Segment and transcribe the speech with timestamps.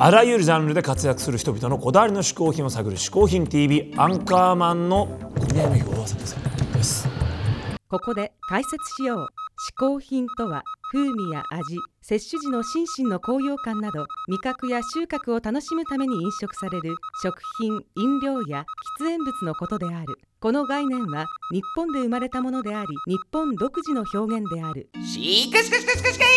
[0.00, 5.08] あらゆるジャンルで活躍する人々のこだわりの嗜好品を探る「嗜好品 TV」アンカーマンの
[5.40, 7.08] 小宮山洋正さんです。
[7.88, 9.26] ここで解説しよう。
[9.26, 10.62] 嗜好品とは
[10.92, 18.66] 風味や味摂取時の心身の高揚感など味覚や収穫を楽しむために飲食される食品飲料や
[19.00, 20.16] 喫煙物のことである。
[20.38, 24.90] この概念は日本で生まれたものであり日本独自の表現である。
[25.04, 26.28] しかしかしかしかしかい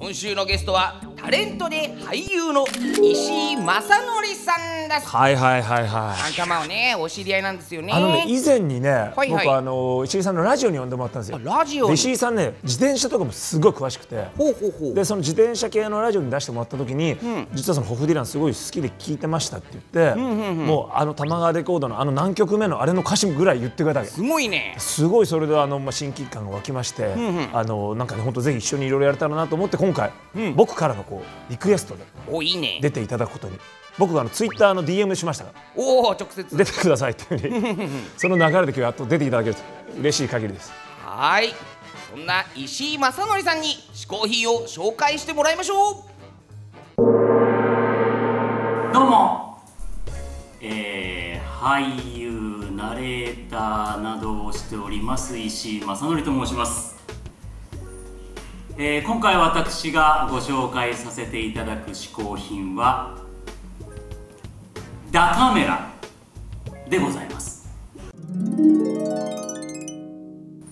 [0.00, 5.06] 今週のゲストはタレントで俳優の石井正則さんです。
[5.06, 5.88] はいはいはいはい。
[5.88, 7.92] アンカーマンはねお知り合いなんですよね。
[7.92, 9.44] あのね以前にね、はいはい。
[9.44, 11.38] 僕あの石井さんのラジオに呼んでもらったんですよ。
[11.44, 14.16] あラジオ石井さんね自転車とかもすごい詳しくて。
[14.38, 14.94] ほうほうほう。
[14.94, 17.48] でその自転車系のラジオに出してもらった時に、ん。
[17.52, 24.10] 実はそのホフディランすごい好きで聞いてましたって言って、もうあの玉川レコードのあの何曲目のあれの歌詞ぐらい言ってくれたわけ。
[24.10, 24.74] すごいね。
[24.78, 27.48] すごいそれであの、まあ、親近感が湧きまして、んうん。
[27.52, 30.56] あのなんかね本当ぜひ一緒にいろいろやれたらなと思って今回、うん。
[30.56, 32.78] 僕からのこうリクエストでおいいね。
[32.80, 33.58] 出ていただくことに。
[33.98, 35.60] 僕があのツイッターの DM しましたから。
[35.76, 36.56] おお直接。
[36.56, 37.88] 出てくださいっていうふうに。
[38.16, 39.62] その流れで今日やっと出ていただけると。
[39.98, 40.72] 嬉しい限りです。
[41.04, 41.54] はーい。
[42.10, 46.04] そんな石井正則さんに嗜好品を紹介してもらいましょ
[48.92, 49.62] どうも、
[50.60, 56.99] えー、俳優ナレーターなどをしております石井正則と申します、
[58.82, 63.14] えー今回私がご紹介させていただく嗜好品は
[65.12, 65.90] ダカメラ
[66.88, 67.68] でございます。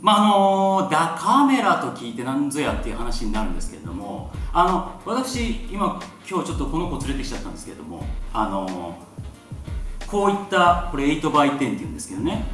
[0.01, 8.97] まああのダカメラと聞いて何ぞやっていう話になるんですけれどもあの私今今日ちょっとこの子連れてきちゃったんですけれどもあの
[10.07, 12.47] こういったこれ 8x10 っていうんですけどね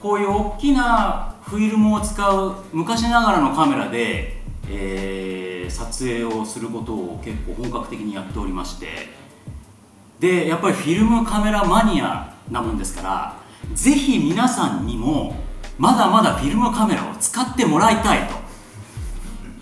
[0.00, 9.24] こういう大きなフィルムを使う昔ながらのカメラで、えー撮影をすることを結構本格的にやっておりまして。
[10.20, 13.36] でやっぱりフィルムカメラマニアなもんですから
[13.74, 15.34] ぜひ皆さんにも
[15.76, 18.34] まだまだフィルムカメラを使ってもらいたいと。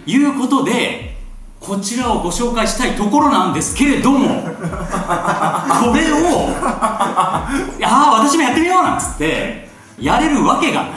[0.04, 1.16] いうことで
[1.60, 6.16] こちらをご紹介したいところなんですけれども これを
[7.78, 10.92] 「いやー私もやってみよう」なんつってやれるわけがない。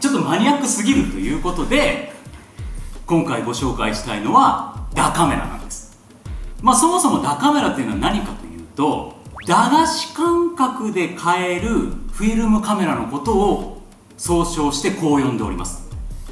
[0.00, 2.15] ちょっとマニアックすぎるということで
[3.06, 5.96] 今回ご紹介したいのはダカメラなんです。
[6.60, 9.14] まあそもそもダカメラっていうのは何かというと
[9.46, 11.68] 駄菓子感覚で買える
[12.10, 13.82] フィルムカメラのことを
[14.16, 15.88] 総称してこう呼んでおります。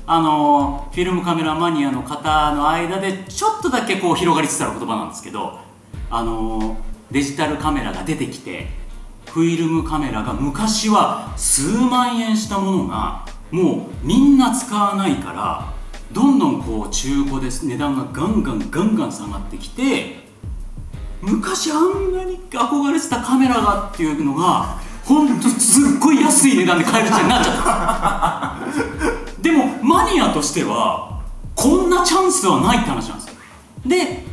[0.07, 5.61] あのフィルムカメラマニアの方の間でちょっとだけこう広がりつつある言葉なんですけど
[6.11, 6.77] あの
[7.11, 8.67] デジタルカメラが出てきて
[9.27, 15.74] フィルムカメラが昔は数万円したものがもうみんな使わないから
[16.15, 20.25] どんどんこう中古です値段がガンガンガンガン下がってきて
[21.21, 27.57] 昔あんなに憧れてたカメラがっていうのがほんとすっごい安い値段で買える時代になっちゃっ
[28.77, 29.43] た。
[29.43, 31.21] でもマニアとしては
[31.57, 33.35] こんなチャンスはないって話なんですよ。
[33.85, 34.25] で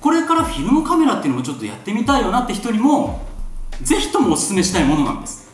[0.00, 3.26] これからフィルムカメラっていうのもちょっとやってみたいよなって人にも
[3.82, 5.50] ぜひともおすすめしたいものなんです。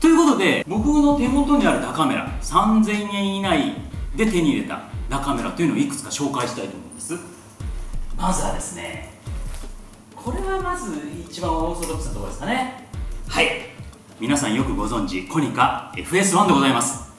[0.00, 7.14] ということで僕の手元にあるダカメラ3000円以内で手に入れたダカメラというのをいくつか紹介したいと思うんです。
[8.16, 9.12] まずはですね
[10.14, 10.92] これはまず
[11.28, 12.88] 一番オーソドックスなところですかね。
[13.28, 13.48] はい。
[14.20, 17.12] 皆さんよくご存知コニカ FS1 でございます。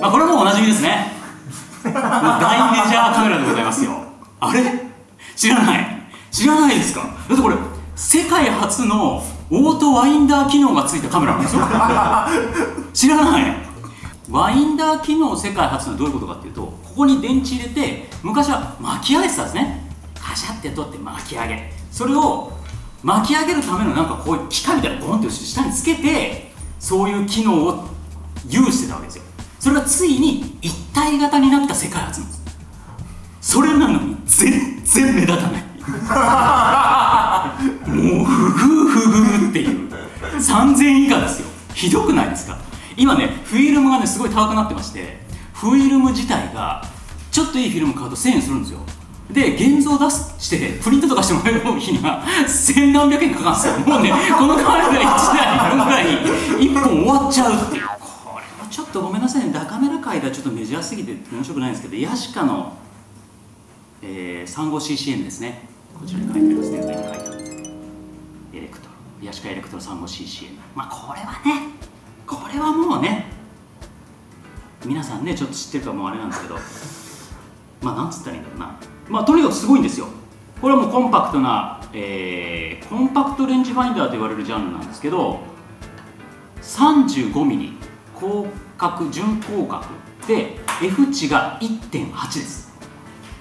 [0.00, 1.12] まあこれはもうおなじみですね。
[1.84, 3.92] もう大メジャーカメラでございますよ。
[4.40, 4.62] あれ？
[5.36, 6.10] 知らない。
[6.30, 7.00] 知らないですか？
[7.28, 7.56] だってこれ
[7.94, 11.62] 世界初のオートワインダー機能がついたカメラなんですよ。
[12.92, 13.67] 知らない
[14.30, 19.88] ワインダー機能世界初のはどういうことかっていうとここに電池入れて昔は巻き上げてたんですね。
[20.20, 21.72] カシャって取って巻き上げ。
[21.90, 22.52] それを
[23.02, 27.88] 巻き上げるためのなんかこういう機械みたいなのゴンって下につけてそういう機能を
[28.48, 29.24] 有してたわけですよ。
[29.58, 32.42] それがついに一体型になった世界初なんです。
[33.40, 35.62] それなのに全然目立たない。
[37.88, 39.00] もう不遇不
[39.46, 39.88] 遇っていう。
[40.38, 41.46] 3000円以下ですよ。
[41.74, 42.58] ひどくないですか？
[42.98, 45.18] 今ねフィルムがねすごい高くなってまして
[45.54, 46.82] フィルム自体が
[47.30, 48.80] ちょっといいフィルム買うと1000円するんですよ。
[49.30, 53.78] で現像出すしてプリントとかしてもらえる日には千何百円かかるんですよ。
[53.86, 56.06] もうねこのカメラ1台分ぐらい
[56.58, 57.86] 1本終わっちゃうっていう。
[57.86, 59.52] これはちょっとごめんなさいね。
[59.52, 62.72] ダカメラ界ではちょっとメジャーすぎて面白くないんですけどヤシカの、
[64.02, 65.68] えー、35CCM ですね。
[65.98, 66.78] こちらに書いてありますね。
[66.80, 67.38] 上に書いてある。
[68.54, 71.87] エレクトロヤシカエレクトロ 35CCN まあこれはね
[74.88, 76.56] 皆さんねちょっと知ってるかもあれなんですけど。
[77.82, 78.76] まあなんつったらいいんだろうな。
[79.08, 80.08] まあとにかくすごいんですよ。
[80.60, 85.40] これはもうコンパクトな、えーコンパクトレンジファインダーと言われるジャンルなんですけど
[86.62, 87.74] 35mm
[88.18, 88.48] 広
[88.78, 89.84] 角準広角
[90.26, 92.72] で F 値が1.8です。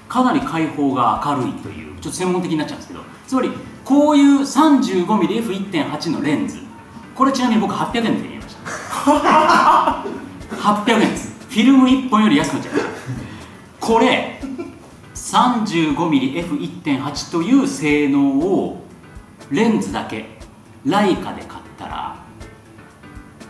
[0.10, 3.00] かなり開放が明るいというちょっと専門的になっちゃうんですけど。
[3.26, 3.50] つまり
[3.84, 6.60] こういう 35mmF1.8 のレンズ。
[7.16, 10.06] これちなみに僕800円で手に入れました。
[10.56, 11.27] 800円です。
[11.58, 12.92] フィルム1本より安くなっちゃいました
[13.88, 14.40] これ
[15.16, 18.84] 35mmF1.8 という性能を
[19.50, 20.38] レンズだけ
[20.86, 22.16] ライカで買ったら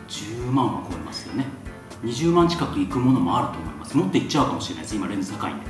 [0.08, 1.48] 10万は超えますよね。
[2.06, 3.98] 20万近くいくものもあると思います。
[3.98, 5.66] もっといっちゃうかもしれないです今レンズ高いんで。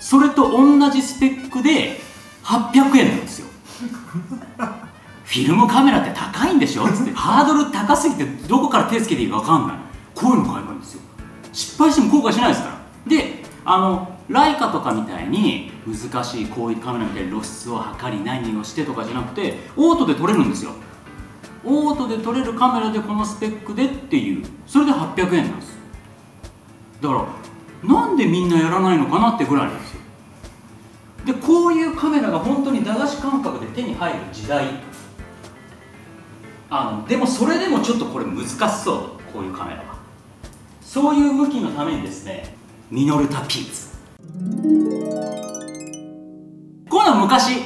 [0.00, 2.00] それと同じスペックで
[2.42, 3.46] 800円なんですよ。
[5.24, 6.86] フィルムカメラって高いんでしょ？
[6.86, 7.12] っつって。
[7.12, 9.76] ハードル高すぎてどこから手つけていいか分かんない。
[10.14, 10.59] こういうの買
[11.80, 20.72] 敗しても後悔しないですからであのライカとかみたいに難しいこういうカメラみたいに露出を測り何をしてとかじゃなくてオートで撮れるんですよ。
[21.64, 24.46] オートで撮れるカメラでこのスペックでっていう。
[24.66, 25.78] それで800円なんです。
[27.02, 27.14] だか
[27.82, 30.00] らなんでみんなやらないのかなってぐらいなんですよ。
[31.26, 34.66] でこういうカメラが本当に駄菓子感覚で手に入る時代。
[36.70, 39.32] あのでもそれでもちょっとこれ難しそう。
[39.32, 39.99] こういうカメラは。
[40.92, 42.52] そういう向きのためにですね
[42.90, 43.90] ミノルタピーツ。
[46.90, 47.60] こういうの昔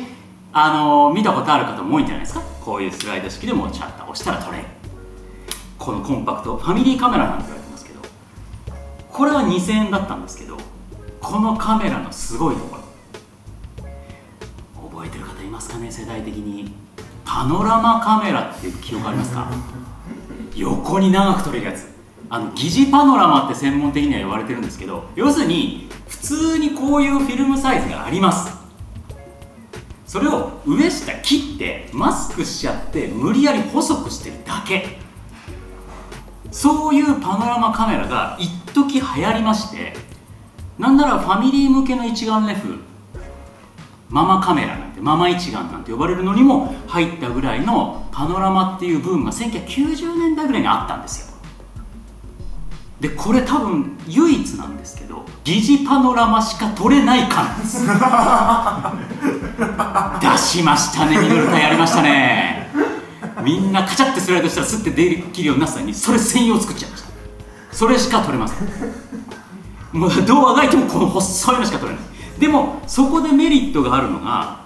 [0.52, 2.42] あの見たことある方も多いんじゃないですか？
[2.62, 4.64] こういうスライド式でもうシャッター押したら撮れる。
[5.78, 8.00] このコンパクトファミリーカメラなんて言われてますけど。
[9.10, 10.58] これは2000円だったんですけど
[11.22, 12.82] このカメラのすごいところ。
[14.90, 15.90] 覚えてる方いますかね？
[15.90, 16.74] 世代的に。
[17.24, 19.50] パノラマカメラっていう記憶ありますか？
[20.54, 21.93] 横に長く撮れるやつ。
[22.30, 28.64] あの疑似パノラマって専門的には言われてるんですけど要するに普通にこういうフィルムサイズがあります。
[30.06, 34.98] それを上下切ってマスクしちゃって無理やり細くしてるだけ。
[36.54, 39.92] そういうパノラマカメラが一時流行りまして
[40.78, 42.78] なんならファミリー向けの一眼レフ
[44.08, 51.33] ママカメラなんてママ一眼なんて呼ばれるのにも入ったぐらいのパノラマっていうブームが1990年代ぐらいにあったんですよ。
[53.04, 57.84] でこれ多分唯一なんですけど疑似パノラマしか撮れないかなんです。
[60.26, 61.18] 出しましたね。
[61.18, 62.70] ミノルタやりましたね。
[63.42, 67.08] みんなカチャってスライドしたらスッてできるようになったのにそれ専用作っちゃいました。
[67.72, 68.58] それしか撮れません。
[69.92, 72.00] もうどうあがいてもこの細いのしか撮れない。
[72.38, 74.60] でもそこでメリットがあるのが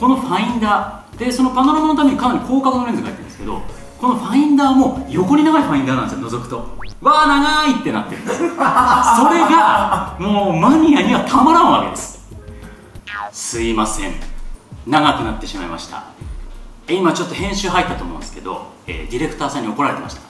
[0.00, 3.60] このファインダーでそのパノラマのためにかなり広角のレンズが入ってるんですけど
[4.04, 6.58] このファインダーも横に長いファインダーなんですよ覗くと。
[7.00, 8.20] わあ長いってなってる。
[8.20, 12.28] んですそれがもうマニアにはたまらんわけです。
[13.32, 14.12] すいません。
[14.86, 16.04] 長くなってしまいました。
[16.86, 20.20] 今ちょっと編集入ったと思うんですけど、えーディレクターさんに怒られてました。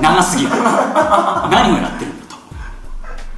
[0.00, 0.50] 長すぎる。
[0.50, 2.34] 何をやってるんだと。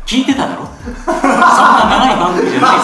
[0.07, 0.65] 聞いてただろ？
[0.65, 2.79] そんな長い番組じゃない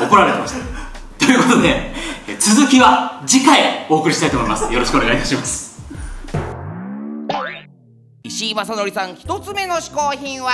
[0.00, 1.26] ぞ怒られてました。
[1.26, 1.92] ということで
[2.26, 4.72] 続きは次回お送りしたいと思います。
[4.72, 5.74] よろしくお願いいたします。
[8.22, 10.52] 石井正則さん一つ目の嗜好品は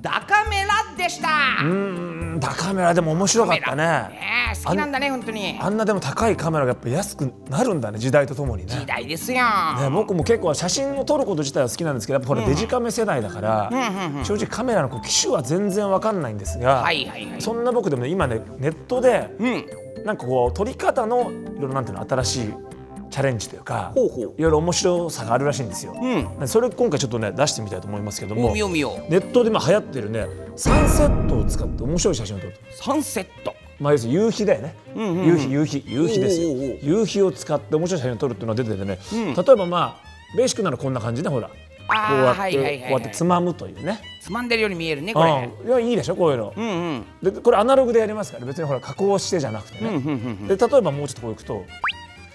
[0.00, 1.62] ダカメラでした。
[1.62, 3.84] うんダカメラでも面白かったね。
[3.84, 4.20] ね
[4.54, 5.58] え好きなんだね本当に。
[5.60, 8.72] あんなでも高いカメラがやっぱ安くなるんだね時代とともにね。
[8.72, 9.44] 時代ですよ、
[9.78, 13.70] ね、僕も結構写真を撮ること自体は好きなんですけどやっぱこれデジカメ世代だから、
[14.24, 17.42] 正直カメラのこう機種は全然わかんないんですが、はいはいはい。
[17.42, 19.66] そんな僕でもね今ねネットでうん
[20.04, 22.54] なんかこう撮り方のいろいろなんていうの新しい
[23.10, 24.34] チャレンジというかほうほう。
[24.38, 25.94] いろいろ面白さがあるらしいんですよ。
[26.00, 26.38] うん。
[26.38, 29.10] でそれ今回ちょっとね出してみたいと思いますけどもお見よう見よう。
[29.10, 32.60] ネットで今流行ってるねサンセットを使って面白い写真を撮ると。
[32.82, 33.54] サンセット。
[33.80, 35.26] まあ、要するに夕日だよね、んうんうん。
[35.26, 36.50] 夕日夕日夕日ですよ。
[36.82, 39.34] 夕日を使って面白い写真を撮るっていうのが出ててね、うん。
[39.34, 41.50] 例えばまあベーシックならこんな感じねほら
[41.90, 44.00] こうやって、こうやってつまむというね。
[44.20, 45.50] つまんでるように見えるねこれ。
[45.62, 45.68] うん。
[45.68, 47.04] いやいいでしょこういうの、うんうん。
[47.22, 51.64] でこれアナログでやりますから別にほら加工してじゃなくてね、うんうんうんで例えばもうちょっとこういくと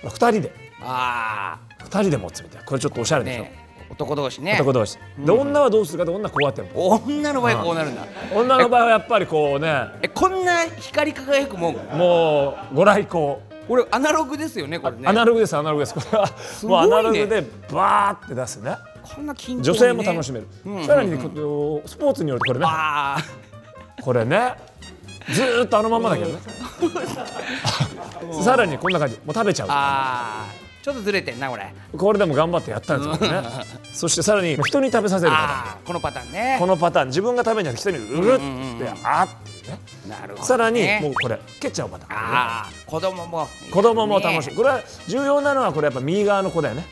[0.03, 0.51] 2人で。
[0.81, 2.65] あ2人で持つみたいな。
[2.65, 4.53] これちょっとおしゃあれでしょ、ね男同士ね。
[4.55, 4.97] 男同士。
[5.19, 8.01] で女はどうするかで女こうやってる女の場合こうなるんだ。
[8.33, 9.85] 女の場合はやっぱりこうね。
[10.01, 11.75] えこんな光り輝くもん。
[11.75, 13.37] もうご来光。
[13.67, 15.07] これアナログですよねこれね。
[15.07, 15.93] アナログですアナログです。
[15.93, 16.29] これは
[16.63, 20.71] もうアナログでバーって出すねこんな緊張、ね、女性も楽しめる、うん。
[20.73, 21.21] うんうんさらにねス
[21.95, 22.65] ポーツによるとこれね。
[22.67, 23.17] あ
[24.01, 24.53] これね。
[25.31, 26.39] ずーっとあのまんまだけどね。
[28.43, 29.15] さらにこんな感じ。
[29.25, 30.61] もう食べちゃー。
[30.61, 31.73] うちょっとずれてんなこれ。
[31.97, 33.49] これでも頑張ってやったんですよね。
[33.91, 36.53] そしてさらに人に食べさせるかああこのパターンね。
[36.53, 37.07] らこのパターン。
[37.07, 39.27] 自分が食べるんじゃなくて人にうるって、うんうんうんあ
[39.67, 39.79] ね。
[40.07, 40.43] なるほどね。
[40.43, 42.05] さらにもうこれ蹴っちゃおうまた。
[42.09, 43.47] ああ子供も。
[43.71, 44.55] 子供も楽しい、ね。
[44.55, 46.85] これは重要なのはこれやっぱ右側の子だよね、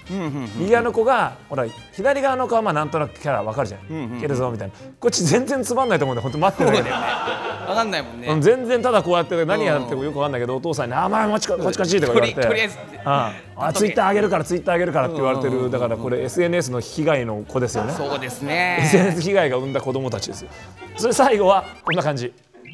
[0.57, 4.73] 右側の子がほら左側の子はまあなんとなくキャラわかるじゃん、蹴るぞみたいな。
[4.99, 8.27] こっち全然つまんないと思うんで本当待ってるだけで、わかんないもんね。
[8.27, 12.41] うん全然ただこうやって何やってもよくわかんないけどお父さんに「あまあこっちこっちこっち」とか言われて。
[12.41, 12.77] とりあえず。
[13.05, 17.93] ああツイッター上げるからツイッター上げるからって言われてるだからこれ SNS の被害の子ですよね。
[17.93, 18.79] そうですね。
[18.81, 20.49] SNS 被害が生んだ子供たちですよ。
[20.95, 22.33] それ最後はこんな感じ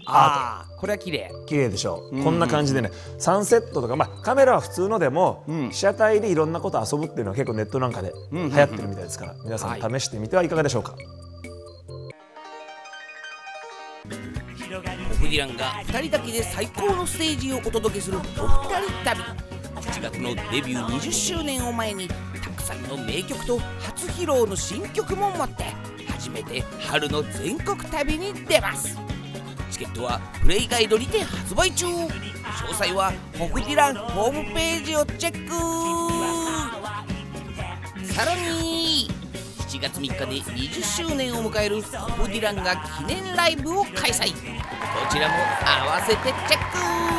[0.09, 1.31] ああこれは綺麗。
[1.45, 10.95] 綺麗でしょう、こんな感じでねサンセットとか、まあ、カメラは普通のでも、被写体でいろんなこと遊ぶっていうのは結構ネットなんかで流行ってるみたいですから、皆さん試してみてはいかがでしょうか、
[14.05, 18.43] オフディランが2人だけで最高のステージをお届けするお二人
[19.03, 19.21] 旅。
[19.79, 22.15] 7月のデビュー20周年を前にた
[22.51, 25.63] くさんの名曲と初披露の新曲も持って
[26.07, 28.97] 初めて春の全国旅に出ます
[29.69, 31.85] チケットはプレイガイドにて発売中。
[31.85, 32.09] 詳
[32.73, 35.53] 細はホフディランホームページをチェック。
[38.05, 39.07] さらに
[39.67, 44.33] 7月3日で20周年を迎えるホフディランが記念ライブを開催。
[44.33, 44.35] こ
[45.11, 45.35] ちらも
[45.65, 47.18] 合わせてチェック。